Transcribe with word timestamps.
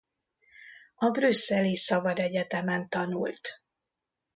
A 0.95 1.09
brüsszeli 1.09 1.75
szabad 1.75 2.19
egyetemen 2.19 2.89
tanult. 2.89 3.65